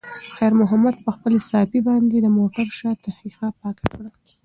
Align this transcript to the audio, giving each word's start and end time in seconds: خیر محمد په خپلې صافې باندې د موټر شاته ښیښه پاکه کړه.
خیر 0.35 0.53
محمد 0.61 0.95
په 1.05 1.09
خپلې 1.15 1.37
صافې 1.49 1.79
باندې 1.87 2.17
د 2.19 2.27
موټر 2.37 2.67
شاته 2.79 3.09
ښیښه 3.17 3.47
پاکه 3.59 3.85
کړه. 3.91 4.09